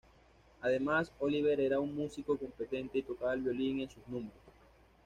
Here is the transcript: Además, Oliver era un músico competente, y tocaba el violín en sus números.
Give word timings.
Además, 0.63 1.11
Oliver 1.19 1.61
era 1.61 1.79
un 1.79 1.95
músico 1.95 2.35
competente, 2.35 2.97
y 2.97 3.03
tocaba 3.03 3.35
el 3.35 3.41
violín 3.41 3.81
en 3.81 3.89
sus 3.91 4.01
números. 4.07 4.33